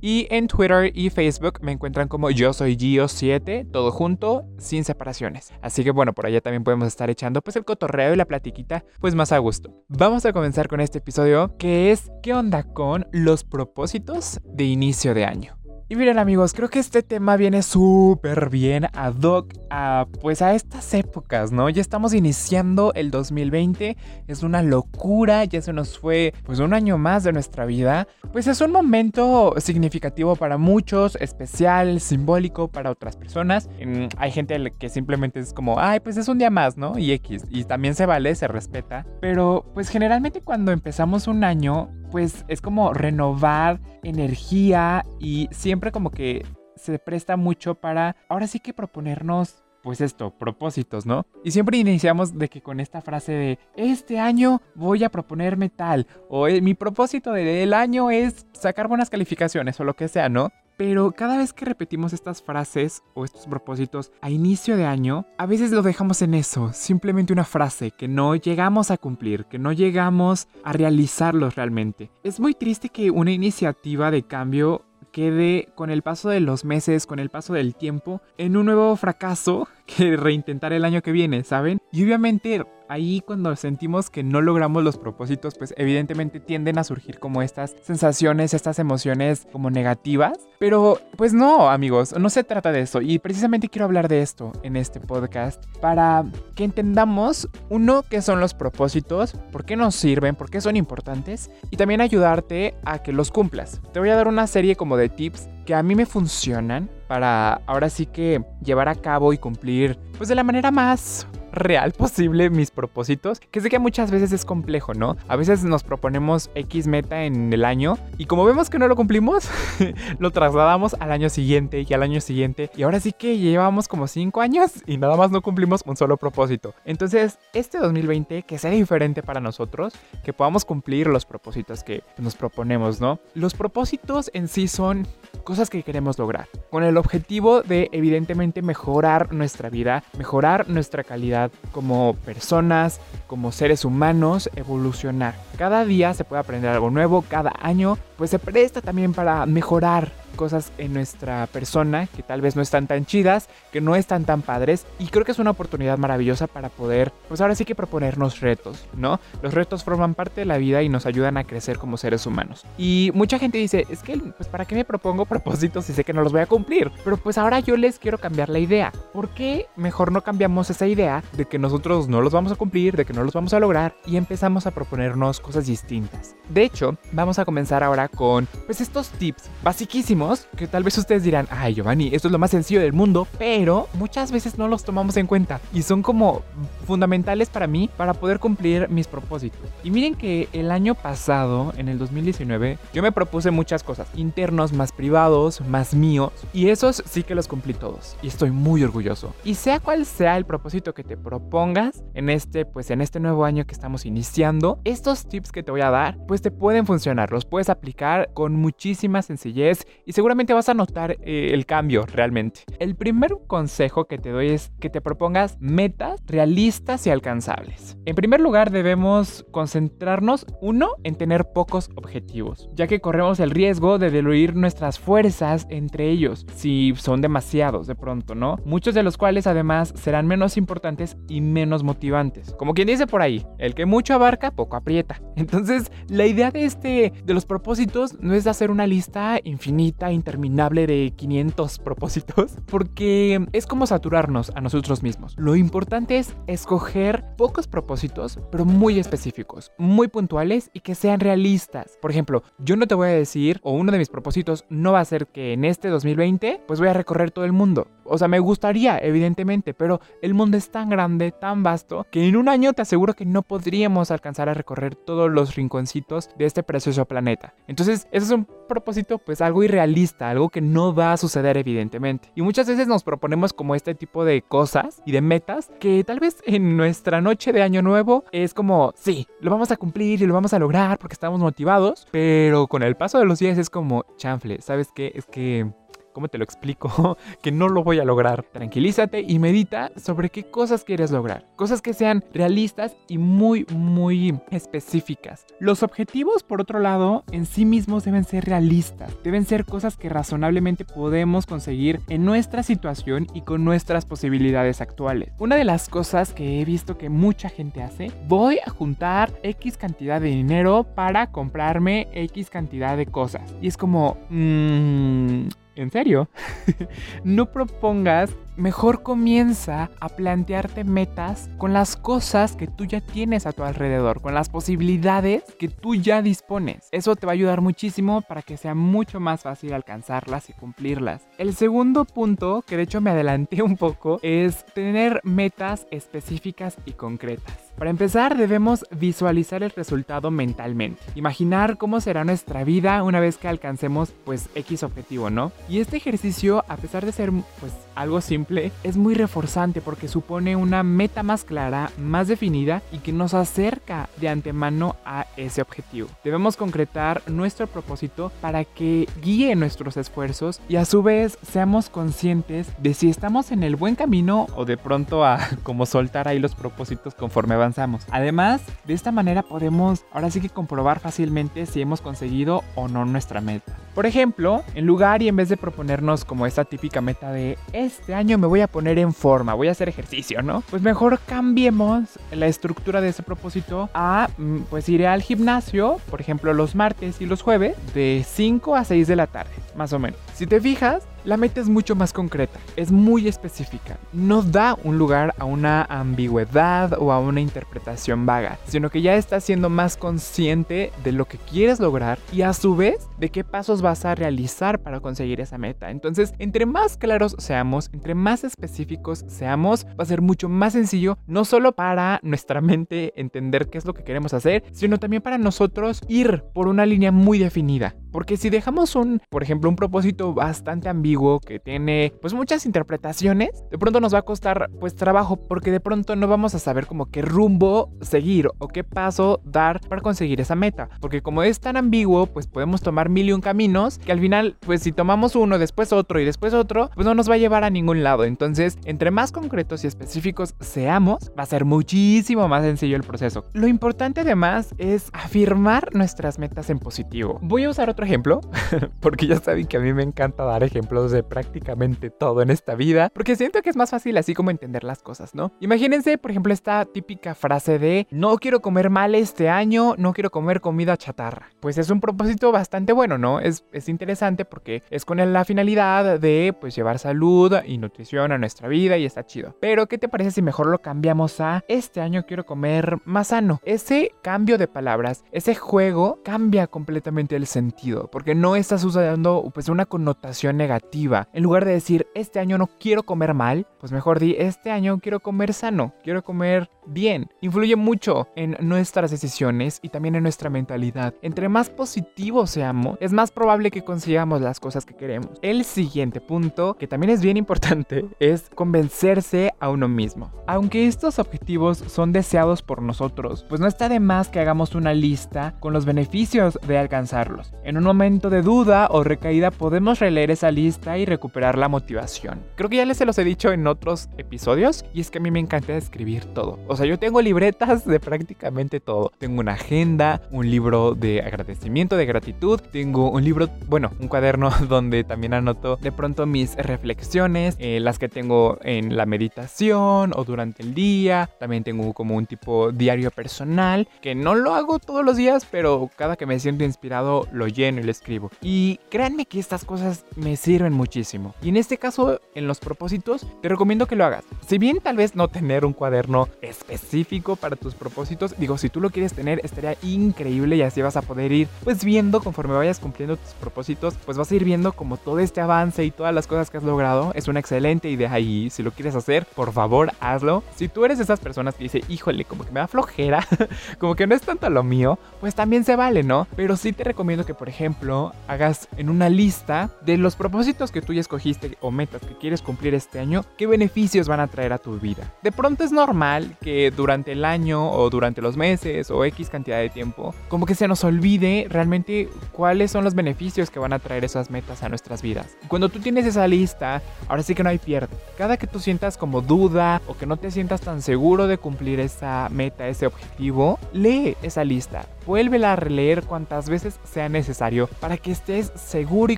Y 0.00 0.26
en 0.30 0.48
Twitter 0.48 0.90
y 0.94 1.10
Facebook 1.10 1.60
me 1.62 1.72
encuentran 1.72 2.08
como 2.08 2.30
yo 2.30 2.52
soy 2.52 2.76
Gio7, 2.76 3.70
todo 3.70 3.90
junto, 3.90 4.44
sin 4.58 4.84
separaciones. 4.84 5.52
Así 5.62 5.84
que 5.84 5.90
bueno, 5.90 6.12
por 6.12 6.26
allá 6.26 6.40
también 6.40 6.64
podemos 6.64 6.88
estar 6.88 7.10
echando 7.10 7.42
pues 7.42 7.56
el 7.56 7.64
cotorreo 7.64 8.12
y 8.12 8.16
la 8.16 8.24
platiquita 8.24 8.84
pues 9.00 9.14
más 9.14 9.32
a 9.32 9.38
gusto. 9.38 9.72
Vamos 9.88 10.24
a 10.26 10.32
comenzar 10.32 10.68
con 10.68 10.80
este 10.80 10.98
episodio 10.98 11.56
que 11.58 11.92
es 11.92 12.10
¿qué 12.22 12.34
onda 12.34 12.62
con 12.62 13.06
los 13.12 13.44
propósitos 13.44 14.40
de 14.44 14.64
inicio 14.64 15.14
de 15.14 15.24
año? 15.24 15.65
Y 15.88 15.94
miren 15.94 16.18
amigos, 16.18 16.52
creo 16.52 16.68
que 16.68 16.80
este 16.80 17.04
tema 17.04 17.36
viene 17.36 17.62
súper 17.62 18.50
bien 18.50 18.86
ad 18.92 19.22
hoc 19.22 19.54
a, 19.70 20.08
pues 20.20 20.42
a 20.42 20.52
estas 20.52 20.92
épocas, 20.94 21.52
¿no? 21.52 21.68
Ya 21.70 21.80
estamos 21.80 22.12
iniciando 22.12 22.92
el 22.94 23.12
2020, 23.12 23.96
es 24.26 24.42
una 24.42 24.64
locura, 24.64 25.44
ya 25.44 25.62
se 25.62 25.72
nos 25.72 25.96
fue 25.96 26.34
pues 26.44 26.58
un 26.58 26.74
año 26.74 26.98
más 26.98 27.22
de 27.22 27.32
nuestra 27.32 27.66
vida. 27.66 28.08
Pues 28.32 28.48
es 28.48 28.60
un 28.60 28.72
momento 28.72 29.54
significativo 29.58 30.34
para 30.34 30.58
muchos, 30.58 31.16
especial, 31.20 32.00
simbólico 32.00 32.66
para 32.66 32.90
otras 32.90 33.16
personas. 33.16 33.70
hay 34.16 34.32
gente 34.32 34.72
que 34.76 34.88
simplemente 34.88 35.38
es 35.38 35.52
como, 35.52 35.78
ay, 35.78 36.00
pues 36.00 36.16
es 36.16 36.26
un 36.26 36.38
día 36.38 36.50
más, 36.50 36.76
¿no? 36.76 36.98
Y 36.98 37.12
X, 37.12 37.44
y 37.48 37.62
también 37.62 37.94
se 37.94 38.06
vale, 38.06 38.34
se 38.34 38.48
respeta. 38.48 39.06
Pero 39.20 39.64
pues 39.72 39.88
generalmente 39.88 40.40
cuando 40.40 40.72
empezamos 40.72 41.28
un 41.28 41.44
año, 41.44 41.90
pues 42.16 42.46
es 42.48 42.62
como 42.62 42.94
renovar 42.94 43.78
energía 44.02 45.04
y 45.20 45.50
siempre 45.50 45.92
como 45.92 46.10
que 46.10 46.46
se 46.74 46.98
presta 46.98 47.36
mucho 47.36 47.74
para 47.74 48.16
ahora 48.30 48.46
sí 48.46 48.58
que 48.58 48.72
proponernos 48.72 49.62
pues 49.82 50.00
esto, 50.00 50.30
propósitos, 50.30 51.04
¿no? 51.04 51.26
Y 51.44 51.50
siempre 51.50 51.76
iniciamos 51.76 52.38
de 52.38 52.48
que 52.48 52.62
con 52.62 52.80
esta 52.80 53.02
frase 53.02 53.32
de 53.32 53.58
este 53.76 54.18
año 54.18 54.62
voy 54.74 55.04
a 55.04 55.10
proponerme 55.10 55.68
tal 55.68 56.06
o 56.30 56.48
eh, 56.48 56.62
mi 56.62 56.72
propósito 56.72 57.32
del 57.32 57.74
año 57.74 58.10
es 58.10 58.46
sacar 58.52 58.88
buenas 58.88 59.10
calificaciones 59.10 59.78
o 59.78 59.84
lo 59.84 59.92
que 59.92 60.08
sea, 60.08 60.30
¿no? 60.30 60.52
Pero 60.76 61.12
cada 61.12 61.38
vez 61.38 61.54
que 61.54 61.64
repetimos 61.64 62.12
estas 62.12 62.42
frases 62.42 63.02
o 63.14 63.24
estos 63.24 63.46
propósitos 63.46 64.12
a 64.20 64.30
inicio 64.30 64.76
de 64.76 64.84
año, 64.84 65.26
a 65.38 65.46
veces 65.46 65.70
lo 65.70 65.82
dejamos 65.82 66.20
en 66.20 66.34
eso, 66.34 66.72
simplemente 66.74 67.32
una 67.32 67.44
frase 67.44 67.92
que 67.92 68.08
no 68.08 68.36
llegamos 68.36 68.90
a 68.90 68.98
cumplir, 68.98 69.46
que 69.46 69.58
no 69.58 69.72
llegamos 69.72 70.48
a 70.64 70.72
realizarlos 70.72 71.54
realmente. 71.54 72.10
Es 72.22 72.40
muy 72.40 72.54
triste 72.54 72.90
que 72.90 73.10
una 73.10 73.32
iniciativa 73.32 74.10
de 74.10 74.24
cambio 74.24 74.84
quede 75.12 75.70
con 75.74 75.88
el 75.88 76.02
paso 76.02 76.28
de 76.28 76.40
los 76.40 76.66
meses, 76.66 77.06
con 77.06 77.20
el 77.20 77.30
paso 77.30 77.54
del 77.54 77.74
tiempo, 77.74 78.20
en 78.36 78.54
un 78.54 78.66
nuevo 78.66 78.94
fracaso 78.96 79.66
que 79.86 80.16
reintentar 80.16 80.72
el 80.72 80.84
año 80.84 81.02
que 81.02 81.12
viene, 81.12 81.44
¿saben? 81.44 81.78
Y 81.92 82.04
obviamente 82.04 82.64
ahí 82.88 83.20
cuando 83.20 83.54
sentimos 83.56 84.10
que 84.10 84.22
no 84.22 84.40
logramos 84.40 84.82
los 84.82 84.96
propósitos, 84.96 85.54
pues 85.56 85.74
evidentemente 85.76 86.40
tienden 86.40 86.78
a 86.78 86.84
surgir 86.84 87.18
como 87.18 87.42
estas 87.42 87.74
sensaciones, 87.82 88.54
estas 88.54 88.78
emociones 88.78 89.46
como 89.52 89.70
negativas. 89.70 90.38
Pero 90.58 91.00
pues 91.16 91.32
no, 91.32 91.70
amigos, 91.70 92.16
no 92.18 92.30
se 92.30 92.44
trata 92.44 92.72
de 92.72 92.80
eso. 92.80 93.00
Y 93.00 93.18
precisamente 93.18 93.68
quiero 93.68 93.84
hablar 93.84 94.08
de 94.08 94.22
esto 94.22 94.52
en 94.62 94.76
este 94.76 95.00
podcast 95.00 95.64
para 95.80 96.24
que 96.54 96.64
entendamos, 96.64 97.48
uno, 97.68 98.04
qué 98.08 98.22
son 98.22 98.40
los 98.40 98.54
propósitos, 98.54 99.34
por 99.52 99.64
qué 99.64 99.76
nos 99.76 99.94
sirven, 99.94 100.34
por 100.34 100.50
qué 100.50 100.60
son 100.60 100.76
importantes 100.76 101.50
y 101.70 101.76
también 101.76 102.00
ayudarte 102.00 102.74
a 102.84 103.02
que 103.02 103.12
los 103.12 103.30
cumplas. 103.30 103.80
Te 103.92 104.00
voy 104.00 104.10
a 104.10 104.16
dar 104.16 104.28
una 104.28 104.46
serie 104.46 104.76
como 104.76 104.96
de 104.96 105.08
tips 105.08 105.48
que 105.66 105.74
a 105.74 105.82
mí 105.82 105.94
me 105.94 106.06
funcionan 106.06 106.88
para 107.08 107.60
ahora 107.66 107.90
sí 107.90 108.06
que 108.06 108.42
llevar 108.62 108.88
a 108.88 108.94
cabo 108.94 109.32
y 109.32 109.38
cumplir 109.38 109.98
pues 110.16 110.28
de 110.30 110.34
la 110.34 110.44
manera 110.44 110.70
más 110.70 111.26
real 111.56 111.92
posible 111.92 112.50
mis 112.50 112.70
propósitos, 112.70 113.40
que 113.40 113.60
sé 113.60 113.68
que 113.68 113.78
muchas 113.78 114.10
veces 114.10 114.32
es 114.32 114.44
complejo, 114.44 114.94
¿no? 114.94 115.16
A 115.26 115.36
veces 115.36 115.64
nos 115.64 115.82
proponemos 115.82 116.50
X 116.54 116.86
meta 116.86 117.24
en 117.24 117.52
el 117.52 117.64
año 117.64 117.98
y 118.18 118.26
como 118.26 118.44
vemos 118.44 118.70
que 118.70 118.78
no 118.78 118.86
lo 118.86 118.94
cumplimos, 118.94 119.48
lo 120.18 120.30
trasladamos 120.30 120.94
al 121.00 121.10
año 121.10 121.28
siguiente 121.28 121.84
y 121.88 121.94
al 121.94 122.02
año 122.02 122.20
siguiente 122.20 122.70
y 122.76 122.82
ahora 122.82 123.00
sí 123.00 123.12
que 123.12 123.38
llevamos 123.38 123.88
como 123.88 124.06
5 124.06 124.40
años 124.40 124.72
y 124.86 124.98
nada 124.98 125.16
más 125.16 125.30
no 125.30 125.42
cumplimos 125.42 125.82
un 125.86 125.96
solo 125.96 126.16
propósito. 126.16 126.74
Entonces, 126.84 127.38
este 127.52 127.78
2020 127.78 128.42
que 128.42 128.58
sea 128.58 128.70
diferente 128.70 129.22
para 129.22 129.40
nosotros, 129.40 129.94
que 130.24 130.32
podamos 130.32 130.64
cumplir 130.64 131.06
los 131.06 131.24
propósitos 131.24 131.82
que 131.82 132.02
nos 132.18 132.34
proponemos, 132.34 133.00
¿no? 133.00 133.18
Los 133.34 133.54
propósitos 133.54 134.30
en 134.34 134.48
sí 134.48 134.68
son 134.68 135.06
cosas 135.44 135.70
que 135.70 135.82
queremos 135.82 136.18
lograr, 136.18 136.48
con 136.70 136.82
el 136.84 136.96
objetivo 136.96 137.62
de 137.62 137.88
evidentemente 137.92 138.62
mejorar 138.62 139.32
nuestra 139.32 139.70
vida, 139.70 140.02
mejorar 140.18 140.68
nuestra 140.68 141.04
calidad 141.04 141.45
como 141.72 142.14
personas, 142.24 143.00
como 143.26 143.52
seres 143.52 143.84
humanos, 143.84 144.50
evolucionar. 144.56 145.34
Cada 145.56 145.84
día 145.84 146.14
se 146.14 146.24
puede 146.24 146.40
aprender 146.40 146.70
algo 146.70 146.90
nuevo, 146.90 147.22
cada 147.22 147.52
año 147.60 147.98
pues 148.16 148.30
se 148.30 148.38
presta 148.38 148.80
también 148.80 149.12
para 149.12 149.46
mejorar 149.46 150.10
cosas 150.36 150.72
en 150.78 150.92
nuestra 150.92 151.46
persona 151.48 152.06
que 152.06 152.22
tal 152.22 152.40
vez 152.40 152.56
no 152.56 152.62
están 152.62 152.86
tan 152.86 153.06
chidas, 153.06 153.48
que 153.72 153.80
no 153.80 153.96
están 153.96 154.24
tan 154.24 154.42
padres 154.42 154.86
y 154.98 155.06
creo 155.06 155.24
que 155.24 155.32
es 155.32 155.38
una 155.38 155.50
oportunidad 155.50 155.98
maravillosa 155.98 156.46
para 156.46 156.68
poder, 156.68 157.12
pues 157.28 157.40
ahora 157.40 157.54
sí 157.54 157.64
que 157.64 157.74
proponernos 157.74 158.40
retos, 158.40 158.86
¿no? 158.94 159.20
Los 159.42 159.54
retos 159.54 159.84
forman 159.84 160.14
parte 160.14 160.42
de 160.42 160.44
la 160.44 160.58
vida 160.58 160.82
y 160.82 160.88
nos 160.88 161.06
ayudan 161.06 161.36
a 161.36 161.44
crecer 161.44 161.78
como 161.78 161.96
seres 161.96 162.26
humanos. 162.26 162.64
Y 162.78 163.10
mucha 163.14 163.38
gente 163.38 163.58
dice, 163.58 163.86
es 163.88 164.02
que, 164.02 164.18
pues 164.18 164.48
¿para 164.48 164.64
qué 164.64 164.74
me 164.74 164.84
propongo 164.84 165.24
propósitos 165.26 165.86
si 165.86 165.92
sé 165.92 166.04
que 166.04 166.12
no 166.12 166.22
los 166.22 166.32
voy 166.32 166.42
a 166.42 166.46
cumplir? 166.46 166.90
Pero 167.04 167.16
pues 167.16 167.38
ahora 167.38 167.60
yo 167.60 167.76
les 167.76 167.98
quiero 167.98 168.18
cambiar 168.18 168.48
la 168.48 168.58
idea. 168.58 168.92
¿Por 169.12 169.30
qué 169.30 169.66
mejor 169.76 170.12
no 170.12 170.22
cambiamos 170.22 170.70
esa 170.70 170.86
idea 170.86 171.22
de 171.32 171.46
que 171.46 171.58
nosotros 171.58 172.08
no 172.08 172.20
los 172.20 172.32
vamos 172.32 172.52
a 172.52 172.56
cumplir, 172.56 172.96
de 172.96 173.04
que 173.04 173.12
no 173.12 173.24
los 173.24 173.34
vamos 173.34 173.54
a 173.54 173.60
lograr 173.60 173.96
y 174.06 174.16
empezamos 174.16 174.66
a 174.66 174.70
proponernos 174.70 175.40
cosas 175.40 175.66
distintas? 175.66 176.34
De 176.48 176.62
hecho, 176.62 176.96
vamos 177.12 177.38
a 177.38 177.44
comenzar 177.44 177.82
ahora 177.82 178.08
con, 178.08 178.46
pues 178.66 178.80
estos 178.80 179.08
tips 179.10 179.50
basiquísimos 179.62 180.25
que 180.56 180.66
tal 180.66 180.82
vez 180.82 180.98
ustedes 180.98 181.22
dirán, 181.22 181.46
ay 181.50 181.74
Giovanni, 181.74 182.10
esto 182.12 182.28
es 182.28 182.32
lo 182.32 182.38
más 182.38 182.50
sencillo 182.50 182.80
del 182.80 182.92
mundo, 182.92 183.26
pero 183.38 183.88
muchas 183.94 184.32
veces 184.32 184.58
no 184.58 184.68
los 184.68 184.84
tomamos 184.84 185.16
en 185.16 185.26
cuenta 185.26 185.60
y 185.72 185.82
son 185.82 186.02
como 186.02 186.42
fundamentales 186.86 187.48
para 187.48 187.66
mí 187.66 187.90
para 187.96 188.14
poder 188.14 188.38
cumplir 188.38 188.88
mis 188.88 189.06
propósitos. 189.06 189.70
Y 189.84 189.90
miren 189.90 190.14
que 190.14 190.48
el 190.52 190.70
año 190.70 190.94
pasado, 190.94 191.72
en 191.76 191.88
el 191.88 191.98
2019, 191.98 192.78
yo 192.92 193.02
me 193.02 193.12
propuse 193.12 193.50
muchas 193.50 193.82
cosas, 193.82 194.08
internos, 194.16 194.72
más 194.72 194.92
privados, 194.92 195.60
más 195.60 195.94
míos, 195.94 196.32
y 196.52 196.68
esos 196.68 197.02
sí 197.06 197.22
que 197.22 197.34
los 197.34 197.48
cumplí 197.48 197.74
todos 197.74 198.16
y 198.22 198.28
estoy 198.28 198.50
muy 198.50 198.82
orgulloso. 198.82 199.34
Y 199.44 199.54
sea 199.54 199.80
cual 199.80 200.06
sea 200.06 200.36
el 200.36 200.46
propósito 200.46 200.94
que 200.94 201.04
te 201.04 201.16
propongas 201.16 202.04
en 202.14 202.30
este, 202.30 202.64
pues 202.64 202.90
en 202.90 203.00
este 203.00 203.20
nuevo 203.20 203.44
año 203.44 203.66
que 203.66 203.74
estamos 203.74 204.06
iniciando, 204.06 204.80
estos 204.84 205.28
tips 205.28 205.52
que 205.52 205.62
te 205.62 205.70
voy 205.70 205.80
a 205.80 205.90
dar, 205.90 206.18
pues 206.26 206.42
te 206.42 206.50
pueden 206.50 206.86
funcionar, 206.86 207.30
los 207.30 207.44
puedes 207.44 207.68
aplicar 207.68 208.30
con 208.34 208.54
muchísima 208.54 209.22
sencillez 209.22 209.86
y 210.04 210.12
seguramente 210.16 210.54
vas 210.54 210.70
a 210.70 210.74
notar 210.74 211.18
eh, 211.20 211.50
el 211.52 211.66
cambio 211.66 212.06
realmente. 212.06 212.62
El 212.78 212.94
primer 212.96 213.36
consejo 213.46 214.06
que 214.06 214.16
te 214.16 214.30
doy 214.30 214.48
es 214.48 214.72
que 214.80 214.88
te 214.88 215.02
propongas 215.02 215.58
metas 215.60 216.22
realistas 216.26 217.06
y 217.06 217.10
alcanzables. 217.10 217.98
En 218.06 218.14
primer 218.14 218.40
lugar 218.40 218.70
debemos 218.70 219.44
concentrarnos, 219.50 220.46
uno, 220.62 220.92
en 221.04 221.16
tener 221.16 221.52
pocos 221.52 221.90
objetivos, 221.96 222.70
ya 222.72 222.86
que 222.86 223.02
corremos 223.02 223.40
el 223.40 223.50
riesgo 223.50 223.98
de 223.98 224.10
diluir 224.10 224.56
nuestras 224.56 224.98
fuerzas 224.98 225.66
entre 225.68 226.08
ellos 226.08 226.46
si 226.54 226.94
son 226.96 227.20
demasiados 227.20 227.86
de 227.86 227.94
pronto, 227.94 228.34
¿no? 228.34 228.56
Muchos 228.64 228.94
de 228.94 229.02
los 229.02 229.18
cuales 229.18 229.46
además 229.46 229.92
serán 229.96 230.26
menos 230.26 230.56
importantes 230.56 231.18
y 231.28 231.42
menos 231.42 231.82
motivantes. 231.82 232.54
Como 232.54 232.72
quien 232.72 232.88
dice 232.88 233.06
por 233.06 233.20
ahí, 233.20 233.44
el 233.58 233.74
que 233.74 233.84
mucho 233.84 234.14
abarca, 234.14 234.50
poco 234.50 234.76
aprieta. 234.76 235.20
Entonces, 235.36 235.92
la 236.08 236.24
idea 236.24 236.50
de 236.50 236.64
este 236.64 237.12
de 237.22 237.34
los 237.34 237.44
propósitos 237.44 238.18
no 238.18 238.32
es 238.32 238.46
hacer 238.46 238.70
una 238.70 238.86
lista 238.86 239.40
infinita 239.44 240.05
interminable 240.12 240.86
de 240.86 241.12
500 241.16 241.78
propósitos, 241.84 242.56
porque 242.66 243.46
es 243.52 243.66
como 243.66 243.86
saturarnos 243.86 244.52
a 244.54 244.60
nosotros 244.60 245.02
mismos. 245.02 245.34
Lo 245.36 245.56
importante 245.56 246.18
es 246.18 246.36
escoger 246.46 247.24
pocos 247.36 247.66
propósitos, 247.66 248.38
pero 248.50 248.64
muy 248.64 248.98
específicos, 248.98 249.72
muy 249.78 250.08
puntuales 250.08 250.70
y 250.72 250.80
que 250.80 250.94
sean 250.94 251.20
realistas. 251.20 251.98
Por 252.00 252.10
ejemplo, 252.10 252.42
yo 252.58 252.76
no 252.76 252.86
te 252.86 252.94
voy 252.94 253.08
a 253.08 253.12
decir, 253.12 253.60
o 253.62 253.72
uno 253.72 253.92
de 253.92 253.98
mis 253.98 254.08
propósitos 254.08 254.64
no 254.68 254.92
va 254.92 255.00
a 255.00 255.04
ser 255.04 255.26
que 255.28 255.52
en 255.52 255.64
este 255.64 255.88
2020, 255.88 256.62
pues 256.66 256.80
voy 256.80 256.88
a 256.88 256.92
recorrer 256.92 257.30
todo 257.30 257.44
el 257.44 257.52
mundo. 257.52 257.88
O 258.04 258.18
sea, 258.18 258.28
me 258.28 258.38
gustaría, 258.38 258.98
evidentemente, 258.98 259.74
pero 259.74 260.00
el 260.22 260.34
mundo 260.34 260.56
es 260.56 260.70
tan 260.70 260.88
grande, 260.88 261.32
tan 261.32 261.62
vasto, 261.62 262.06
que 262.10 262.28
en 262.28 262.36
un 262.36 262.48
año 262.48 262.72
te 262.72 262.82
aseguro 262.82 263.14
que 263.14 263.26
no 263.26 263.42
podríamos 263.42 264.10
alcanzar 264.10 264.48
a 264.48 264.54
recorrer 264.54 264.94
todos 264.94 265.30
los 265.30 265.56
rinconcitos 265.56 266.30
de 266.38 266.44
este 266.44 266.62
precioso 266.62 267.04
planeta. 267.06 267.54
Entonces, 267.66 268.06
eso 268.12 268.26
es 268.26 268.32
un 268.32 268.46
propósito, 268.68 269.18
pues 269.18 269.40
algo 269.40 269.62
irrealista, 269.86 270.30
algo 270.30 270.48
que 270.48 270.60
no 270.60 270.94
va 270.94 271.12
a 271.12 271.16
suceder, 271.16 271.56
evidentemente. 271.56 272.30
Y 272.34 272.42
muchas 272.42 272.66
veces 272.66 272.86
nos 272.86 273.04
proponemos 273.04 273.52
como 273.52 273.74
este 273.74 273.94
tipo 273.94 274.24
de 274.24 274.42
cosas 274.42 275.02
y 275.06 275.12
de 275.12 275.20
metas 275.20 275.70
que 275.80 276.04
tal 276.04 276.20
vez 276.20 276.42
en 276.44 276.76
nuestra 276.76 277.20
noche 277.20 277.52
de 277.52 277.62
año 277.62 277.82
nuevo 277.82 278.24
es 278.32 278.54
como, 278.54 278.92
sí, 278.96 279.26
lo 279.40 279.50
vamos 279.50 279.70
a 279.70 279.76
cumplir 279.76 280.22
y 280.22 280.26
lo 280.26 280.34
vamos 280.34 280.52
a 280.52 280.58
lograr 280.58 280.98
porque 280.98 281.14
estamos 281.14 281.40
motivados, 281.40 282.06
pero 282.10 282.66
con 282.66 282.82
el 282.82 282.96
paso 282.96 283.18
de 283.18 283.26
los 283.26 283.38
días 283.38 283.58
es 283.58 283.70
como, 283.70 284.04
chanfle, 284.16 284.60
¿sabes 284.60 284.88
qué? 284.94 285.12
Es 285.14 285.26
que 285.26 285.70
¿cómo 286.16 286.28
te 286.28 286.38
lo 286.38 286.44
explico? 286.44 287.18
que 287.42 287.52
no 287.52 287.68
lo 287.68 287.84
voy 287.84 287.98
a 287.98 288.04
lograr. 288.06 288.42
Tranquilízate 288.50 289.20
y 289.20 289.38
medita 289.38 289.92
sobre 289.96 290.30
qué 290.30 290.44
cosas 290.44 290.82
quieres 290.82 291.10
lograr. 291.10 291.44
Cosas 291.56 291.82
que 291.82 291.92
sean 291.92 292.24
realistas 292.32 292.96
y 293.06 293.18
muy, 293.18 293.66
muy 293.70 294.40
específicas. 294.50 295.44
Los 295.60 295.82
objetivos, 295.82 296.42
por 296.42 296.62
otro 296.62 296.78
lado, 296.78 297.22
en 297.32 297.44
sí 297.44 297.66
mismos 297.66 298.04
deben 298.04 298.24
ser 298.24 298.46
realistas. 298.46 299.14
Deben 299.24 299.44
ser 299.44 299.66
cosas 299.66 299.98
que 299.98 300.08
razonablemente 300.08 300.86
podemos 300.86 301.44
conseguir 301.44 302.00
en 302.08 302.24
nuestra 302.24 302.62
situación 302.62 303.26
y 303.34 303.42
con 303.42 303.62
nuestras 303.66 304.06
posibilidades 304.06 304.80
actuales. 304.80 305.28
Una 305.38 305.56
de 305.56 305.64
las 305.64 305.90
cosas 305.90 306.32
que 306.32 306.62
he 306.62 306.64
visto 306.64 306.96
que 306.96 307.10
mucha 307.10 307.50
gente 307.50 307.82
hace, 307.82 308.10
voy 308.26 308.58
a 308.64 308.70
juntar 308.70 309.38
X 309.42 309.76
cantidad 309.76 310.18
de 310.18 310.28
dinero 310.28 310.86
para 310.94 311.30
comprarme 311.30 312.08
X 312.14 312.48
cantidad 312.48 312.96
de 312.96 313.04
cosas. 313.04 313.54
Y 313.60 313.66
es 313.68 313.76
como... 313.76 314.16
Mmm, 314.30 315.48
¿En 315.76 315.90
serio? 315.90 316.28
no 317.24 317.52
propongas, 317.52 318.34
mejor 318.56 319.02
comienza 319.02 319.90
a 320.00 320.08
plantearte 320.08 320.84
metas 320.84 321.50
con 321.58 321.72
las 321.72 321.96
cosas 321.96 322.56
que 322.56 322.66
tú 322.66 322.84
ya 322.84 323.00
tienes 323.00 323.46
a 323.46 323.52
tu 323.52 323.62
alrededor, 323.62 324.20
con 324.20 324.34
las 324.34 324.48
posibilidades 324.48 325.44
que 325.58 325.68
tú 325.68 325.94
ya 325.94 326.22
dispones. 326.22 326.88
Eso 326.92 327.16
te 327.16 327.26
va 327.26 327.32
a 327.32 327.34
ayudar 327.34 327.60
muchísimo 327.60 328.22
para 328.22 328.42
que 328.42 328.56
sea 328.56 328.74
mucho 328.74 329.20
más 329.20 329.42
fácil 329.42 329.72
alcanzarlas 329.72 330.50
y 330.50 330.52
cumplirlas. 330.52 331.22
El 331.38 331.54
segundo 331.54 332.04
punto, 332.04 332.62
que 332.66 332.76
de 332.76 332.84
hecho 332.84 333.00
me 333.00 333.10
adelanté 333.10 333.62
un 333.62 333.76
poco, 333.76 334.18
es 334.22 334.64
tener 334.74 335.20
metas 335.24 335.86
específicas 335.90 336.76
y 336.86 336.92
concretas. 336.92 337.66
Para 337.76 337.90
empezar, 337.90 338.38
debemos 338.38 338.86
visualizar 338.90 339.62
el 339.62 339.70
resultado 339.70 340.30
mentalmente. 340.30 341.02
Imaginar 341.14 341.76
cómo 341.76 342.00
será 342.00 342.24
nuestra 342.24 342.64
vida 342.64 343.02
una 343.02 343.20
vez 343.20 343.36
que 343.36 343.48
alcancemos 343.48 344.14
pues 344.24 344.48
X 344.54 344.82
objetivo, 344.82 345.28
¿no? 345.28 345.52
Y 345.68 345.80
este 345.80 345.98
ejercicio, 345.98 346.64
a 346.68 346.76
pesar 346.78 347.04
de 347.04 347.12
ser 347.12 347.30
pues 347.60 347.72
algo 347.94 348.22
simple, 348.22 348.45
es 348.82 348.96
muy 348.96 349.14
reforzante 349.14 349.80
porque 349.80 350.08
supone 350.08 350.56
una 350.56 350.82
meta 350.82 351.22
más 351.22 351.44
clara, 351.44 351.90
más 351.98 352.28
definida 352.28 352.82
y 352.92 352.98
que 352.98 353.12
nos 353.12 353.34
acerca 353.34 354.08
de 354.20 354.28
antemano 354.28 354.96
a 355.04 355.26
ese 355.36 355.62
objetivo. 355.62 356.08
Debemos 356.24 356.56
concretar 356.56 357.22
nuestro 357.28 357.66
propósito 357.66 358.32
para 358.40 358.64
que 358.64 359.08
guíe 359.22 359.54
nuestros 359.54 359.96
esfuerzos 359.96 360.60
y 360.68 360.76
a 360.76 360.84
su 360.84 361.02
vez 361.02 361.38
seamos 361.42 361.88
conscientes 361.88 362.68
de 362.78 362.94
si 362.94 363.08
estamos 363.08 363.52
en 363.52 363.62
el 363.62 363.76
buen 363.76 363.94
camino 363.94 364.46
o 364.56 364.64
de 364.64 364.76
pronto 364.76 365.24
a 365.24 365.38
como 365.62 365.86
soltar 365.86 366.28
ahí 366.28 366.38
los 366.38 366.54
propósitos 366.54 367.14
conforme 367.14 367.56
van 367.56 367.74
Además, 368.10 368.62
de 368.84 368.94
esta 368.94 369.12
manera 369.12 369.42
podemos 369.42 370.04
ahora 370.12 370.30
sí 370.30 370.40
que 370.40 370.48
comprobar 370.48 371.00
fácilmente 371.00 371.66
si 371.66 371.82
hemos 371.82 372.00
conseguido 372.00 372.64
o 372.74 372.88
no 372.88 373.04
nuestra 373.04 373.40
meta. 373.40 373.76
Por 373.96 374.04
ejemplo, 374.04 374.62
en 374.74 374.84
lugar 374.84 375.22
y 375.22 375.28
en 375.28 375.36
vez 375.36 375.48
de 375.48 375.56
proponernos 375.56 376.26
como 376.26 376.46
esta 376.46 376.66
típica 376.66 377.00
meta 377.00 377.32
de 377.32 377.56
este 377.72 378.12
año 378.12 378.36
me 378.36 378.46
voy 378.46 378.60
a 378.60 378.66
poner 378.66 378.98
en 378.98 379.14
forma, 379.14 379.54
voy 379.54 379.68
a 379.68 379.70
hacer 379.70 379.88
ejercicio, 379.88 380.42
¿no? 380.42 380.62
Pues 380.68 380.82
mejor 380.82 381.18
cambiemos 381.26 382.18
la 382.30 382.46
estructura 382.46 383.00
de 383.00 383.08
ese 383.08 383.22
propósito 383.22 383.88
a, 383.94 384.28
mm, 384.36 384.64
pues 384.68 384.86
iré 384.90 385.06
al 385.06 385.22
gimnasio, 385.22 385.96
por 386.10 386.20
ejemplo, 386.20 386.52
los 386.52 386.74
martes 386.74 387.22
y 387.22 387.24
los 387.24 387.40
jueves, 387.40 387.74
de 387.94 388.22
5 388.28 388.76
a 388.76 388.84
6 388.84 389.08
de 389.08 389.16
la 389.16 389.28
tarde, 389.28 389.52
más 389.76 389.92
o 389.92 389.98
menos. 389.98 390.18
Si 390.34 390.46
te 390.46 390.60
fijas, 390.60 391.06
la 391.24 391.36
meta 391.36 391.60
es 391.60 391.68
mucho 391.68 391.96
más 391.96 392.12
concreta, 392.12 392.60
es 392.76 392.92
muy 392.92 393.26
específica, 393.26 393.98
no 394.12 394.42
da 394.42 394.78
un 394.84 394.96
lugar 394.96 395.34
a 395.38 395.44
una 395.44 395.82
ambigüedad 395.82 396.96
o 397.00 397.10
a 397.10 397.18
una 397.18 397.40
interpretación 397.40 398.26
vaga, 398.26 398.58
sino 398.66 398.90
que 398.90 399.02
ya 399.02 399.16
estás 399.16 399.42
siendo 399.42 399.68
más 399.68 399.96
consciente 399.96 400.92
de 401.02 401.12
lo 401.12 401.24
que 401.24 401.38
quieres 401.38 401.80
lograr 401.80 402.18
y 402.32 402.42
a 402.42 402.52
su 402.52 402.76
vez 402.76 403.08
de 403.18 403.30
qué 403.30 403.42
pasos 403.42 403.82
vas 403.82 404.04
a 404.04 404.14
realizar 404.14 404.80
para 404.80 405.00
conseguir 405.00 405.40
esa 405.40 405.58
meta. 405.58 405.90
Entonces, 405.90 406.32
entre 406.38 406.64
más 406.64 406.96
claros 406.96 407.34
seamos, 407.38 407.90
entre 407.92 408.14
más 408.14 408.44
específicos 408.44 409.24
seamos, 409.26 409.84
va 409.98 410.04
a 410.04 410.06
ser 410.06 410.22
mucho 410.22 410.48
más 410.48 410.74
sencillo, 410.74 411.18
no 411.26 411.44
solo 411.44 411.72
para 411.72 412.20
nuestra 412.22 412.60
mente 412.60 413.12
entender 413.20 413.68
qué 413.68 413.78
es 413.78 413.84
lo 413.84 413.94
que 413.94 414.04
queremos 414.04 414.32
hacer, 414.32 414.62
sino 414.72 414.98
también 414.98 415.22
para 415.22 415.38
nosotros 415.38 416.02
ir 416.08 416.44
por 416.54 416.68
una 416.68 416.86
línea 416.86 417.10
muy 417.10 417.38
definida. 417.38 417.96
Porque 418.12 418.38
si 418.38 418.48
dejamos 418.48 418.94
un, 418.96 419.20
por 419.28 419.42
ejemplo, 419.42 419.65
un 419.68 419.76
propósito 419.76 420.34
bastante 420.34 420.88
ambiguo 420.88 421.40
que 421.40 421.58
tiene 421.58 422.12
pues 422.20 422.34
muchas 422.34 422.66
interpretaciones, 422.66 423.64
de 423.70 423.78
pronto 423.78 424.00
nos 424.00 424.14
va 424.14 424.18
a 424.18 424.22
costar 424.22 424.70
pues 424.80 424.94
trabajo 424.94 425.36
porque 425.36 425.70
de 425.70 425.80
pronto 425.80 426.16
no 426.16 426.28
vamos 426.28 426.54
a 426.54 426.58
saber 426.58 426.86
como 426.86 427.06
qué 427.06 427.22
rumbo 427.22 427.90
seguir 428.00 428.48
o 428.58 428.68
qué 428.68 428.84
paso 428.84 429.40
dar 429.44 429.80
para 429.88 430.02
conseguir 430.02 430.40
esa 430.40 430.54
meta. 430.54 430.88
Porque 431.00 431.22
como 431.22 431.42
es 431.42 431.60
tan 431.60 431.76
ambiguo, 431.76 432.26
pues 432.26 432.46
podemos 432.46 432.80
tomar 432.80 433.08
mil 433.08 433.28
y 433.28 433.32
un 433.32 433.40
caminos 433.40 433.98
que 433.98 434.12
al 434.12 434.20
final 434.20 434.56
pues 434.60 434.82
si 434.82 434.92
tomamos 434.92 435.36
uno, 435.36 435.58
después 435.58 435.92
otro 435.92 436.20
y 436.20 436.24
después 436.24 436.54
otro, 436.54 436.90
pues 436.94 437.06
no 437.06 437.14
nos 437.14 437.28
va 437.28 437.34
a 437.34 437.38
llevar 437.38 437.64
a 437.64 437.70
ningún 437.70 438.02
lado. 438.02 438.24
Entonces, 438.24 438.78
entre 438.84 439.10
más 439.10 439.32
concretos 439.32 439.84
y 439.84 439.86
específicos 439.86 440.54
seamos, 440.60 441.30
va 441.38 441.42
a 441.42 441.46
ser 441.46 441.64
muchísimo 441.64 442.48
más 442.48 442.62
sencillo 442.62 442.96
el 442.96 443.02
proceso. 443.02 443.44
Lo 443.52 443.68
importante 443.68 444.20
además 444.20 444.74
es 444.78 445.10
afirmar 445.12 445.94
nuestras 445.94 446.38
metas 446.38 446.70
en 446.70 446.78
positivo. 446.78 447.38
Voy 447.42 447.64
a 447.64 447.70
usar 447.70 447.90
otro 447.90 448.04
ejemplo, 448.04 448.40
porque 449.00 449.26
ya 449.26 449.36
saben 449.56 449.66
que 449.66 449.76
a 449.78 449.80
mí 449.80 449.92
me 449.94 450.02
encanta 450.02 450.44
dar 450.44 450.62
ejemplos 450.62 451.12
de 451.12 451.22
prácticamente 451.22 452.10
todo 452.10 452.42
en 452.42 452.50
esta 452.50 452.74
vida, 452.74 453.10
porque 453.14 453.36
siento 453.36 453.62
que 453.62 453.70
es 453.70 453.76
más 453.76 453.90
fácil 453.90 454.16
así 454.18 454.34
como 454.34 454.50
entender 454.50 454.84
las 454.84 455.02
cosas, 455.02 455.34
¿no? 455.34 455.52
Imagínense, 455.60 456.18
por 456.18 456.30
ejemplo, 456.30 456.52
esta 456.52 456.84
típica 456.84 457.34
frase 457.34 457.78
de 457.78 458.06
no 458.10 458.36
quiero 458.36 458.60
comer 458.60 458.90
mal 458.90 459.14
este 459.14 459.48
año, 459.48 459.94
no 459.96 460.12
quiero 460.12 460.30
comer 460.30 460.60
comida 460.60 460.96
chatarra. 460.96 461.48
Pues 461.60 461.78
es 461.78 461.90
un 461.90 462.00
propósito 462.00 462.52
bastante 462.52 462.92
bueno, 462.92 463.16
¿no? 463.16 463.40
Es, 463.40 463.64
es 463.72 463.88
interesante 463.88 464.44
porque 464.44 464.82
es 464.90 465.04
con 465.04 465.16
la 465.16 465.44
finalidad 465.44 466.20
de 466.20 466.54
pues 466.60 466.76
llevar 466.76 466.98
salud 466.98 467.54
y 467.64 467.78
nutrición 467.78 468.32
a 468.32 468.38
nuestra 468.38 468.68
vida 468.68 468.98
y 468.98 469.06
está 469.06 469.24
chido. 469.24 469.56
Pero, 469.60 469.86
¿qué 469.86 469.96
te 469.96 470.08
parece 470.08 470.32
si 470.32 470.42
mejor 470.42 470.66
lo 470.66 470.80
cambiamos 470.80 471.40
a 471.40 471.64
este 471.68 472.00
año 472.00 472.26
quiero 472.26 472.44
comer 472.44 472.98
más 473.04 473.28
sano? 473.28 473.60
Ese 473.64 474.12
cambio 474.22 474.58
de 474.58 474.68
palabras, 474.68 475.24
ese 475.32 475.54
juego 475.54 476.20
cambia 476.22 476.66
completamente 476.66 477.36
el 477.36 477.46
sentido 477.46 478.10
porque 478.10 478.34
no 478.34 478.56
estás 478.56 478.84
usando 478.84 479.45
pues 479.50 479.68
una 479.68 479.86
connotación 479.86 480.56
negativa. 480.56 481.28
En 481.32 481.42
lugar 481.42 481.64
de 481.64 481.72
decir, 481.72 482.06
este 482.14 482.40
año 482.40 482.58
no 482.58 482.66
quiero 482.66 483.02
comer 483.02 483.34
mal, 483.34 483.66
pues 483.80 483.92
mejor 483.92 484.20
di, 484.20 484.36
este 484.38 484.70
año 484.70 484.98
quiero 484.98 485.20
comer 485.20 485.52
sano, 485.52 485.94
quiero 486.02 486.22
comer 486.22 486.70
bien. 486.86 487.28
Influye 487.40 487.76
mucho 487.76 488.28
en 488.36 488.56
nuestras 488.60 489.10
decisiones 489.10 489.78
y 489.82 489.88
también 489.88 490.14
en 490.14 490.22
nuestra 490.22 490.50
mentalidad. 490.50 491.14
Entre 491.22 491.48
más 491.48 491.70
positivos 491.70 492.50
seamos, 492.50 492.96
es 493.00 493.12
más 493.12 493.30
probable 493.30 493.70
que 493.70 493.82
consigamos 493.82 494.40
las 494.40 494.60
cosas 494.60 494.84
que 494.84 494.94
queremos. 494.94 495.38
El 495.42 495.64
siguiente 495.64 496.20
punto, 496.20 496.74
que 496.74 496.86
también 496.86 497.10
es 497.10 497.22
bien 497.22 497.36
importante, 497.36 498.06
es 498.20 498.50
convencerse 498.54 499.52
a 499.60 499.68
uno 499.68 499.88
mismo. 499.88 500.32
Aunque 500.46 500.86
estos 500.86 501.18
objetivos 501.18 501.78
son 501.78 502.12
deseados 502.12 502.62
por 502.62 502.82
nosotros, 502.82 503.44
pues 503.48 503.60
no 503.60 503.66
está 503.66 503.88
de 503.88 504.00
más 504.00 504.28
que 504.28 504.40
hagamos 504.40 504.74
una 504.74 504.94
lista 504.94 505.54
con 505.60 505.72
los 505.72 505.84
beneficios 505.84 506.58
de 506.66 506.78
alcanzarlos. 506.78 507.52
En 507.64 507.76
un 507.76 507.84
momento 507.84 508.30
de 508.30 508.42
duda 508.42 508.88
o 508.90 509.02
recaída 509.02 509.35
podemos 509.50 510.00
releer 510.00 510.30
esa 510.30 510.50
lista 510.50 510.98
y 510.98 511.04
recuperar 511.04 511.56
la 511.56 511.68
motivación. 511.68 512.40
Creo 512.56 512.68
que 512.68 512.76
ya 512.76 512.84
les 512.84 512.96
se 512.96 513.04
los 513.04 513.18
he 513.18 513.24
dicho 513.24 513.52
en 513.52 513.66
otros 513.66 514.08
episodios 514.16 514.84
y 514.94 515.00
es 515.00 515.10
que 515.10 515.18
a 515.18 515.20
mí 515.20 515.30
me 515.30 515.38
encanta 515.38 515.76
escribir 515.76 516.24
todo. 516.24 516.58
O 516.66 516.76
sea, 516.76 516.86
yo 516.86 516.98
tengo 516.98 517.20
libretas 517.20 517.84
de 517.84 518.00
prácticamente 518.00 518.80
todo. 518.80 519.12
Tengo 519.18 519.40
una 519.40 519.52
agenda, 519.52 520.22
un 520.30 520.50
libro 520.50 520.94
de 520.94 521.20
agradecimiento, 521.20 521.96
de 521.96 522.06
gratitud, 522.06 522.60
tengo 522.72 523.10
un 523.10 523.22
libro, 523.22 523.50
bueno, 523.68 523.92
un 524.00 524.08
cuaderno 524.08 524.50
donde 524.68 525.04
también 525.04 525.34
anoto 525.34 525.76
de 525.76 525.92
pronto 525.92 526.24
mis 526.24 526.56
reflexiones, 526.56 527.56
eh, 527.58 527.80
las 527.80 527.98
que 527.98 528.08
tengo 528.08 528.58
en 528.62 528.96
la 528.96 529.04
meditación 529.04 530.12
o 530.14 530.24
durante 530.24 530.62
el 530.62 530.72
día. 530.72 531.28
También 531.38 531.64
tengo 531.64 531.92
como 531.92 532.16
un 532.16 532.26
tipo 532.26 532.72
diario 532.72 533.10
personal 533.10 533.88
que 534.00 534.14
no 534.14 534.34
lo 534.34 534.54
hago 534.54 534.78
todos 534.78 535.04
los 535.04 535.16
días, 535.16 535.46
pero 535.50 535.90
cada 535.96 536.16
que 536.16 536.24
me 536.24 536.38
siento 536.38 536.64
inspirado 536.64 537.28
lo 537.32 537.46
lleno 537.46 537.80
y 537.80 537.84
le 537.84 537.92
escribo. 537.92 538.30
Y 538.40 538.80
créanme 538.88 539.25
que 539.28 539.40
estas 539.40 539.64
cosas 539.64 540.04
me 540.14 540.36
sirven 540.36 540.72
muchísimo. 540.72 541.34
Y 541.42 541.48
en 541.48 541.56
este 541.56 541.78
caso, 541.78 542.20
en 542.34 542.46
los 542.46 542.60
propósitos, 542.60 543.26
te 543.42 543.48
recomiendo 543.48 543.86
que 543.86 543.96
lo 543.96 544.04
hagas. 544.04 544.24
Si 544.46 544.58
bien 544.58 544.78
tal 544.82 544.96
vez 544.96 545.16
no 545.16 545.28
tener 545.28 545.64
un 545.64 545.72
cuaderno 545.72 546.28
específico 546.42 547.36
para 547.36 547.56
tus 547.56 547.74
propósitos, 547.74 548.34
digo, 548.38 548.58
si 548.58 548.68
tú 548.68 548.80
lo 548.80 548.90
quieres 548.90 549.12
tener, 549.12 549.40
estaría 549.44 549.76
increíble 549.82 550.56
y 550.56 550.62
así 550.62 550.82
vas 550.82 550.96
a 550.96 551.02
poder 551.02 551.32
ir 551.32 551.48
pues 551.64 551.84
viendo 551.84 552.20
conforme 552.20 552.54
vayas 552.54 552.78
cumpliendo 552.78 553.16
tus 553.16 553.32
propósitos, 553.34 553.94
pues 554.04 554.16
vas 554.16 554.30
a 554.30 554.34
ir 554.34 554.44
viendo 554.44 554.72
como 554.72 554.96
todo 554.96 555.18
este 555.18 555.40
avance 555.40 555.84
y 555.84 555.90
todas 555.90 556.14
las 556.14 556.26
cosas 556.26 556.50
que 556.50 556.58
has 556.58 556.64
logrado. 556.64 557.12
Es 557.14 557.28
una 557.28 557.40
excelente 557.40 557.88
idea 557.88 558.18
y 558.20 558.50
si 558.50 558.62
lo 558.62 558.70
quieres 558.70 558.94
hacer, 558.94 559.26
por 559.34 559.52
favor, 559.52 559.92
hazlo. 560.00 560.42
Si 560.54 560.68
tú 560.68 560.84
eres 560.84 560.98
de 560.98 561.04
esas 561.04 561.20
personas 561.20 561.54
que 561.54 561.64
dice, 561.64 561.82
híjole, 561.88 562.24
como 562.24 562.44
que 562.44 562.52
me 562.52 562.60
da 562.60 562.68
flojera, 562.68 563.26
como 563.78 563.94
que 563.94 564.06
no 564.06 564.14
es 564.14 564.22
tanto 564.22 564.48
lo 564.50 564.62
mío, 564.62 564.98
pues 565.20 565.34
también 565.34 565.64
se 565.64 565.76
vale, 565.76 566.02
¿no? 566.02 566.26
Pero 566.36 566.56
sí 566.56 566.72
te 566.72 566.84
recomiendo 566.84 567.26
que, 567.26 567.34
por 567.34 567.48
ejemplo, 567.48 568.12
hagas 568.28 568.68
en 568.76 568.90
una 568.90 569.05
lista 569.08 569.70
de 569.82 569.96
los 569.98 570.16
propósitos 570.16 570.70
que 570.70 570.82
tú 570.82 570.92
ya 570.92 571.00
escogiste 571.00 571.56
o 571.60 571.70
metas 571.70 572.02
que 572.02 572.16
quieres 572.16 572.42
cumplir 572.42 572.74
este 572.74 572.98
año, 572.98 573.24
qué 573.36 573.46
beneficios 573.46 574.08
van 574.08 574.20
a 574.20 574.26
traer 574.26 574.52
a 574.52 574.58
tu 574.58 574.78
vida. 574.78 575.12
De 575.22 575.32
pronto 575.32 575.64
es 575.64 575.72
normal 575.72 576.36
que 576.40 576.70
durante 576.70 577.12
el 577.12 577.24
año 577.24 577.70
o 577.70 577.90
durante 577.90 578.22
los 578.22 578.36
meses 578.36 578.90
o 578.90 579.04
X 579.04 579.30
cantidad 579.30 579.58
de 579.58 579.70
tiempo, 579.70 580.14
como 580.28 580.46
que 580.46 580.54
se 580.54 580.68
nos 580.68 580.84
olvide 580.84 581.46
realmente 581.48 582.08
cuáles 582.32 582.70
son 582.70 582.84
los 582.84 582.94
beneficios 582.94 583.50
que 583.50 583.58
van 583.58 583.72
a 583.72 583.78
traer 583.78 584.04
esas 584.04 584.30
metas 584.30 584.62
a 584.62 584.68
nuestras 584.68 585.02
vidas. 585.02 585.36
Cuando 585.48 585.68
tú 585.68 585.78
tienes 585.80 586.06
esa 586.06 586.26
lista, 586.26 586.82
ahora 587.08 587.22
sí 587.22 587.34
que 587.34 587.42
no 587.42 587.50
hay 587.50 587.58
pierde. 587.58 587.96
Cada 588.16 588.36
que 588.36 588.46
tú 588.46 588.60
sientas 588.60 588.96
como 588.96 589.20
duda 589.20 589.80
o 589.86 589.96
que 589.96 590.06
no 590.06 590.16
te 590.16 590.30
sientas 590.30 590.60
tan 590.60 590.82
seguro 590.82 591.26
de 591.26 591.38
cumplir 591.38 591.80
esa 591.80 592.28
meta, 592.30 592.68
ese 592.68 592.86
objetivo, 592.86 593.58
lee 593.72 594.16
esa 594.22 594.44
lista. 594.44 594.86
Vuélvela 595.06 595.52
a 595.52 595.56
releer 595.56 596.02
cuantas 596.02 596.48
veces 596.48 596.80
sea 596.82 597.08
necesario 597.08 597.68
para 597.80 597.96
que 597.96 598.10
estés 598.10 598.50
seguro 598.56 598.95
y 598.96 599.16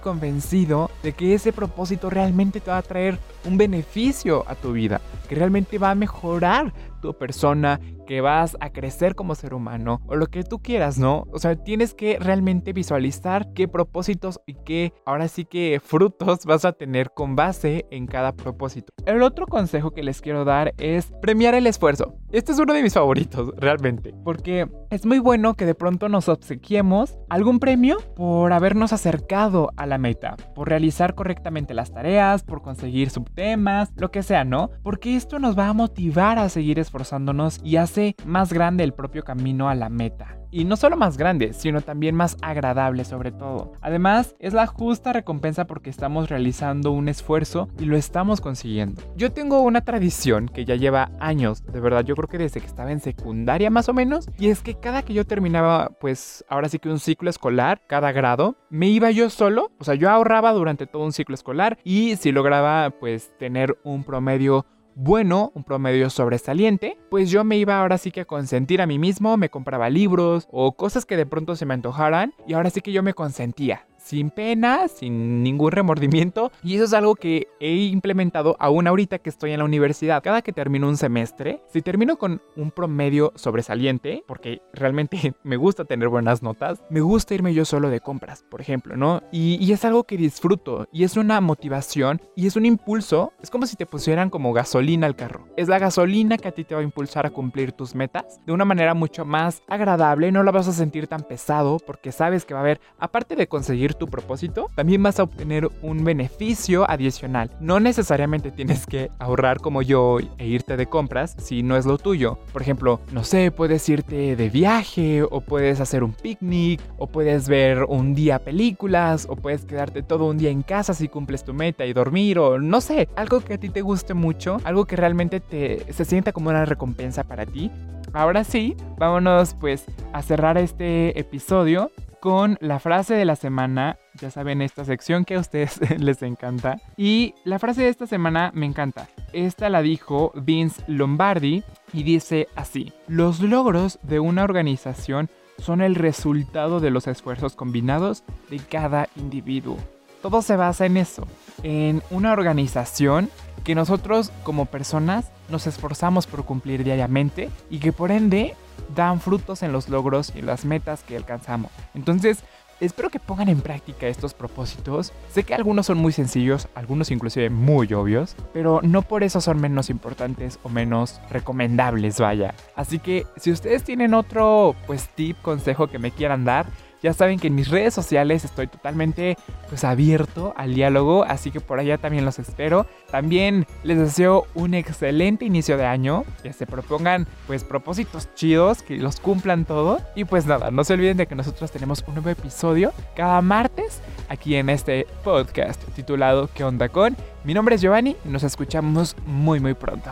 convencido 0.01 0.91
de 1.05 1.13
que 1.13 1.35
ese 1.35 1.53
propósito 1.53 2.11
realmente 2.11 2.61
te 2.61 2.71
va 2.71 2.79
a 2.79 2.83
traer 2.83 3.17
un 3.45 3.57
beneficio 3.57 4.45
a 4.49 4.57
tu 4.57 4.73
vida, 4.73 5.01
que 5.29 5.37
realmente 5.37 5.79
va 5.79 5.93
a 5.93 5.95
mejorar 5.95 6.73
tu 7.01 7.17
persona, 7.17 7.81
que 8.07 8.21
vas 8.21 8.57
a 8.61 8.71
crecer 8.71 9.15
como 9.15 9.35
ser 9.35 9.55
humano 9.55 10.01
o 10.07 10.17
lo 10.17 10.27
que 10.29 10.43
tú 10.43 10.61
quieras, 10.61 10.99
¿no? 10.99 11.27
O 11.33 11.39
sea, 11.39 11.57
tienes 11.57 11.95
que 11.95 12.19
realmente 12.19 12.73
visualizar 12.73 13.53
qué 13.53 13.69
propósitos 13.69 14.41
y 14.47 14.55
qué, 14.65 14.93
ahora 15.05 15.29
sí 15.29 15.45
que 15.45 15.81
frutos 15.85 16.47
vas 16.47 16.65
a 16.65 16.73
tener 16.73 17.11
con 17.11 17.37
base 17.37 17.87
en 17.91 18.07
cada 18.07 18.33
propósito. 18.33 18.93
El 19.05 19.23
otro 19.23 19.47
consejo 19.47 19.91
que 19.91 20.03
les 20.03 20.21
quiero 20.21 20.45
dar 20.45 20.75
es 20.79 21.13
premiar 21.21 21.55
el 21.55 21.67
esfuerzo. 21.67 22.15
Este 22.31 22.53
es 22.53 22.59
uno 22.59 22.75
de 22.75 22.83
mis 22.83 22.95
favoritos, 22.95 23.53
realmente, 23.57 24.15
porque 24.25 24.69
es 24.91 25.07
muy 25.07 25.19
bueno 25.19 25.55
que 25.55 25.65
de 25.65 25.75
pronto 25.75 26.09
nos 26.09 26.29
obsequiemos 26.29 27.19
algún 27.31 27.59
premio 27.59 27.99
por 28.17 28.53
habernos 28.53 28.93
acercado 28.93 29.71
a 29.77 29.87
la 29.87 29.99
meta, 29.99 30.37
por 30.55 30.69
realizar 30.69 31.15
correctamente 31.15 31.75
las 31.75 31.93
tareas, 31.93 32.43
por 32.43 32.63
conseguir 32.63 33.11
subtemas, 33.11 33.93
lo 33.97 34.11
que 34.11 34.23
sea, 34.23 34.45
¿no? 34.45 34.71
Porque 34.83 35.17
esto 35.17 35.39
nos 35.39 35.59
va 35.59 35.69
a 35.69 35.73
motivar 35.73 36.39
a 36.39 36.49
seguir 36.49 36.79
esforzándonos 36.89 37.61
y 37.63 37.77
hace 37.77 38.17
más 38.25 38.53
grande 38.53 38.83
el 38.83 38.95
propio 38.95 39.23
camino 39.23 39.69
a 39.69 39.75
la 39.75 39.91
meta. 39.91 40.35
Y 40.51 40.65
no 40.65 40.77
solo 40.77 40.97
más 40.97 41.19
grande, 41.19 41.53
sino 41.53 41.83
también 41.83 42.15
más 42.15 42.39
agradable 42.41 43.05
sobre 43.05 43.33
todo. 43.33 43.73
Además, 43.83 44.35
es 44.39 44.55
la 44.55 44.67
justa 44.67 45.13
recompensa 45.13 45.67
porque 45.67 45.91
estamos 45.91 46.31
realizando 46.31 46.91
un 46.91 47.09
esfuerzo 47.09 47.69
y 47.79 47.85
lo 47.85 47.99
estamos 47.99 48.41
consiguiendo. 48.41 49.03
Yo 49.15 49.31
tengo 49.31 49.61
una 49.61 49.83
tradición 49.83 50.49
que 50.49 50.65
ya 50.65 50.75
lleva 50.77 51.11
años, 51.21 51.63
de 51.67 51.81
verdad, 51.81 52.03
yo 52.03 52.15
creo 52.15 52.29
que 52.29 52.39
desde 52.39 52.61
que 52.61 52.67
estaba 52.67 52.93
en 52.93 53.01
secundaria 53.01 53.69
más 53.69 53.91
o 53.91 53.93
menos, 53.93 54.27
y 54.39 54.49
es 54.49 54.63
que 54.63 54.75
cada 54.75 55.03
que 55.03 55.13
yo 55.13 55.27
terminaba, 55.27 55.91
pues 56.01 56.45
ahora 56.49 56.71
sí 56.71 56.79
que 56.79 56.89
un 56.89 56.99
ciclo 56.99 57.29
escolar, 57.29 57.83
cada 57.87 58.13
grado, 58.13 58.57
me 58.71 58.89
iba 58.89 59.11
yo 59.11 59.29
solo, 59.29 59.71
o 59.79 59.85
sea, 59.85 59.97
yo 59.97 60.09
ahorraba 60.09 60.53
durante 60.53 60.87
todo 60.87 61.05
un 61.05 61.13
ciclo 61.13 61.35
escolar 61.35 61.79
y 61.85 62.17
si 62.17 62.33
lograba 62.33 62.91
pues 62.99 63.37
tener 63.39 63.79
un 63.85 64.03
promedio 64.03 64.65
bueno, 65.01 65.53
un 65.55 65.63
promedio 65.63 66.11
sobresaliente, 66.11 66.99
pues 67.09 67.31
yo 67.31 67.45
me 67.45 67.57
iba 67.57 67.79
ahora 67.79 67.99
sí 67.99 68.11
que 68.11 68.23
a 68.23 68.25
consentir 68.25 68.83
a 68.83 68.87
mí 68.87 68.99
mismo, 68.99 69.37
me 69.37 69.49
compraba 69.49 69.89
libros 69.91 70.49
o 70.51 70.73
cosas 70.73 71.07
que 71.07 71.17
de 71.17 71.25
pronto 71.25 71.55
se 71.55 71.67
me 71.67 71.75
antojaran 71.75 72.35
y 72.49 72.55
ahora 72.55 72.71
sí 72.71 72.81
que 72.81 72.91
yo 72.91 73.05
me 73.05 73.15
consentía 73.15 73.87
sin 74.09 74.31
pena, 74.31 74.89
sin 74.89 75.43
ningún 75.43 75.71
remordimiento. 75.71 76.51
Y 76.65 76.77
eso 76.77 76.85
es 76.85 76.95
algo 76.95 77.15
que 77.15 77.49
he 77.61 77.75
implementado 77.75 78.57
aún 78.59 78.87
ahorita 78.87 79.19
que 79.19 79.29
estoy 79.29 79.53
en 79.53 79.59
la 79.59 79.67
universidad. 79.67 80.23
Cada 80.23 80.41
que 80.41 80.55
termino 80.55 80.89
un 80.89 80.97
semestre, 80.97 81.63
si 81.71 81.83
termino 81.83 82.17
con 82.17 82.41
un 82.57 82.71
promedio 82.71 83.33
sobresaliente, 83.37 84.25
porque 84.27 84.63
realmente 84.73 85.35
me 85.45 85.57
gusta 85.57 85.85
tener 85.85 86.09
buenas 86.09 86.43
notas, 86.43 86.83
me 86.89 87.01
gusta 87.01 87.35
irme 87.35 87.53
yo 87.53 87.67
solo 87.67 87.91
de 87.91 88.01
compras, 88.01 88.47
por 88.49 88.63
ejemplo, 88.63 88.97
¿no? 88.97 89.23
Y, 89.31 89.59
y 89.63 89.73
es 89.73 89.85
algo 89.85 90.05
que 90.05 90.17
disfruto 90.17 90.89
y 90.91 91.05
es 91.05 91.19
una 91.19 91.43
motivación 91.43 92.23
y 92.35 92.47
es 92.47 92.57
un 92.57 92.65
impulso. 92.65 93.35
Es 93.43 93.51
como 93.51 93.67
si 93.67 93.77
te 93.77 93.85
pusieran 93.85 94.31
como 94.31 94.55
gasolina 94.55 95.07
al 95.07 95.17
carro. 95.17 95.49
Es 95.59 95.69
la 95.69 95.79
gasolina 95.79 96.39
que 96.39 96.49
a 96.49 96.53
ti 96.53 96.65
te 96.65 96.75
va 96.75 96.81
a 96.81 96.85
impulsar 96.85 97.27
a 97.27 97.31
cumplir 97.31 97.73
tus 97.73 97.95
metas 97.95 98.41
de 98.47 98.53
una 98.53 98.65
manera 98.65 98.95
mucho 98.95 99.27
más 99.27 99.63
agradable. 99.69 100.33
No 100.33 100.43
la 100.43 100.51
vas 100.51 100.69
a 100.69 100.73
sentir 100.73 101.09
tan 101.09 101.21
pesado 101.21 101.77
porque 101.87 102.11
sabes 102.11 102.47
que 102.47 102.55
va 102.55 102.61
a 102.61 102.63
haber, 102.63 102.81
aparte 102.99 103.37
de 103.37 103.49
conseguir 103.49 103.98
tu 103.99 104.07
propósito, 104.07 104.71
también 104.75 105.03
vas 105.03 105.19
a 105.21 105.25
obtener 105.25 105.69
un 105.83 106.05
beneficio 106.05 106.89
adicional. 106.89 107.51
No 107.61 107.81
necesariamente 107.81 108.51
tienes 108.51 108.87
que 108.87 109.11
ahorrar 109.19 109.59
como 109.59 109.83
yo 109.83 110.19
e 110.39 110.47
irte 110.47 110.77
de 110.77 110.87
compras 110.87 111.35
si 111.39 111.63
no 111.63 111.77
es 111.77 111.87
lo 111.87 111.99
tuyo. 111.99 112.39
Por 112.53 112.63
ejemplo, 112.63 113.01
no 113.13 113.25
sé, 113.25 113.51
puedes 113.51 113.89
irte 113.89 114.37
de 114.37 114.49
viaje 114.49 115.23
o 115.23 115.41
puedes 115.41 115.81
hacer 115.81 116.03
un 116.03 116.13
picnic 116.13 116.81
o 116.97 117.07
puedes 117.07 117.49
ver 117.49 117.85
un 117.85 118.15
día 118.15 118.39
películas 118.39 119.27
o 119.29 119.37
puedes 119.37 119.65
quedarte 119.65 120.03
todo 120.03 120.27
un 120.27 120.39
día 120.39 120.51
en 120.51 120.63
casa 120.63 120.95
si 120.95 121.09
cumples 121.09 121.45
tu 121.45 121.55
meta 121.55 121.85
y 121.87 121.93
dormir 121.93 122.39
o 122.39 122.59
no 122.59 122.81
sé, 122.81 123.09
algo 123.17 123.41
que 123.41 123.55
a 123.55 123.59
ti 123.59 123.69
te 123.69 123.83
guste 123.83 124.15
mucho, 124.15 124.59
algo 124.65 124.85
que 124.85 124.97
realmente 124.97 125.41
te 125.41 125.93
se 125.93 126.05
sienta 126.05 126.33
como 126.33 126.51
una 126.51 126.65
recompensa 126.65 127.25
para 127.25 127.47
ti. 127.47 127.71
Ahora 128.13 128.45
sí, 128.45 128.77
vámonos 128.97 129.55
pues 129.55 129.85
a 130.13 130.23
cerrar 130.23 130.57
este 130.59 131.19
episodio 131.19 131.91
con 132.21 132.59
la 132.61 132.79
frase 132.79 133.15
de 133.15 133.25
la 133.25 133.37
semana. 133.37 133.99
Ya 134.21 134.31
saben, 134.31 134.63
esta 134.63 134.85
sección 134.85 135.25
que 135.25 135.37
a 135.37 135.41
ustedes 135.41 135.81
les 135.99 136.23
encanta. 136.23 136.81
Y 136.97 137.35
la 137.45 137.59
frase 137.59 137.83
de 137.83 137.89
esta 137.89 138.07
semana 138.07 138.51
me 138.55 138.67
encanta. 138.67 139.09
Esta 139.33 139.69
la 139.69 139.83
dijo 139.83 140.33
Vince 140.35 140.83
Lombardi 140.87 141.63
y 141.93 142.03
dice 142.03 142.49
así. 142.57 142.93
Los 143.07 143.41
logros 143.41 143.99
de 144.03 144.21
una 144.21 144.45
organización 144.45 145.29
son 145.59 145.81
el 145.81 145.95
resultado 145.95 146.81
de 146.81 146.91
los 146.91 147.07
esfuerzos 147.07 147.57
combinados 147.57 148.25
de 148.51 148.59
cada 148.59 149.09
individuo. 149.17 149.77
Todo 150.23 150.43
se 150.43 150.57
basa 150.57 150.87
en 150.87 150.97
eso, 150.97 151.27
en 151.63 152.03
una 152.11 152.33
organización 152.33 153.31
que 153.65 153.75
nosotros 153.75 154.33
como 154.43 154.67
personas 154.67 155.27
nos 155.49 155.67
esforzamos 155.67 156.27
por 156.27 156.45
cumplir 156.45 156.85
diariamente 156.85 157.51
y 157.71 157.79
que 157.79 157.93
por 157.93 158.11
ende 158.11 158.55
dan 158.95 159.21
frutos 159.21 159.63
en 159.63 159.73
los 159.73 159.89
logros 159.89 160.33
y 160.35 160.43
las 160.43 160.65
metas 160.65 161.03
que 161.03 161.17
alcanzamos. 161.17 161.71
Entonces, 161.95 162.45
espero 162.81 163.11
que 163.11 163.19
pongan 163.19 163.49
en 163.49 163.61
práctica 163.61 164.07
estos 164.07 164.35
propósitos. 164.35 165.13
Sé 165.33 165.45
que 165.45 165.55
algunos 165.55 165.87
son 165.87 165.99
muy 165.99 166.13
sencillos, 166.13 166.69
algunos 166.75 167.11
inclusive 167.11 167.51
muy 167.51 167.93
obvios, 167.93 168.37
pero 168.53 168.81
no 168.83 169.03
por 169.03 169.23
eso 169.23 169.41
son 169.41 169.61
menos 169.61 169.91
importantes 169.91 170.59
o 170.63 170.69
menos 170.69 171.21
recomendables, 171.31 172.21
vaya. 172.21 172.55
Así 172.77 172.99
que 172.99 173.27
si 173.37 173.51
ustedes 173.51 173.85
tienen 173.85 174.15
otro 174.15 174.75
pues 174.87 175.09
tip, 175.09 175.41
consejo 175.43 175.89
que 175.89 175.99
me 175.99 176.11
quieran 176.11 176.45
dar, 176.45 176.67
ya 177.03 177.13
saben 177.13 177.39
que 177.39 177.49
en 177.49 177.55
mis 177.55 177.69
redes 177.69 177.95
sociales 177.95 178.45
estoy 178.45 178.67
totalmente 178.67 179.37
pues 179.69 179.85
abierto 179.85 180.55
al 180.57 180.75
diálogo, 180.75 181.25
así 181.25 181.51
que 181.51 181.61
por 181.61 181.79
allá 181.79 181.99
también 181.99 182.25
los 182.25 182.39
espero. 182.39 182.87
También 183.11 183.67
les 183.85 183.99
deseo 183.99 184.47
un 184.55 184.75
excelente 184.75 185.45
inicio 185.45 185.77
de 185.77 185.87
año, 185.87 186.25
que 186.43 186.53
se 186.53 186.67
propongan 186.67 187.27
pues 187.47 187.65
propósitos 187.65 188.35
chidos, 188.35 188.83
que 188.83 188.97
los 188.97 189.21
cumplan 189.21 189.65
todo. 189.65 190.01
Y 190.15 190.25
pues 190.25 190.47
nada, 190.47 190.71
no 190.71 190.85
se 190.85 190.95
olviden 190.95 191.17
de 191.17 191.27
que 191.27 191.35
nosotros 191.35 191.71
tenemos 191.71 192.05
un 192.07 192.15
nuevo 192.15 192.31
episodio 192.31 192.93
cada 193.17 193.41
martes 193.43 194.01
aquí 194.29 194.57
en 194.57 194.69
este 194.71 195.07
podcast 195.25 195.83
titulado 195.95 196.49
¿Qué 196.55 196.65
onda 196.65 196.89
con? 196.89 197.17
Mi 197.45 197.55
nombre 197.55 197.77
es 197.77 197.81
Giovanni 197.81 198.17
y 198.25 198.29
nos 198.29 198.43
escuchamos 198.43 199.17
muy 199.27 199.61
muy 199.61 199.75
pronto. 199.75 200.11